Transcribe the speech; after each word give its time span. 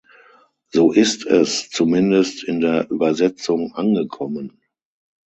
So 0.71 0.91
ist 0.93 1.27
es 1.27 1.69
zumindest 1.69 2.43
in 2.43 2.59
der 2.59 2.89
Übersetzung 2.89 3.75
angekommen. 3.75 4.59